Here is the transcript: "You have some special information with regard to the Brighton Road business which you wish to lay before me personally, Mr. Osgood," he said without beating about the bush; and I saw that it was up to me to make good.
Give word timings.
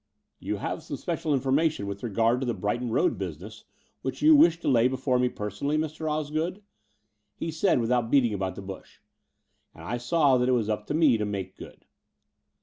"You 0.39 0.57
have 0.57 0.81
some 0.81 0.97
special 0.97 1.31
information 1.31 1.85
with 1.85 2.01
regard 2.01 2.39
to 2.39 2.45
the 2.47 2.55
Brighton 2.55 2.89
Road 2.89 3.19
business 3.19 3.65
which 4.01 4.23
you 4.23 4.35
wish 4.35 4.59
to 4.61 4.67
lay 4.67 4.87
before 4.87 5.19
me 5.19 5.29
personally, 5.29 5.77
Mr. 5.77 6.09
Osgood," 6.09 6.63
he 7.35 7.51
said 7.51 7.79
without 7.79 8.09
beating 8.09 8.33
about 8.33 8.55
the 8.55 8.63
bush; 8.63 8.97
and 9.75 9.83
I 9.83 9.97
saw 9.97 10.39
that 10.39 10.49
it 10.49 10.53
was 10.53 10.69
up 10.69 10.87
to 10.87 10.95
me 10.95 11.17
to 11.19 11.25
make 11.27 11.55
good. 11.55 11.85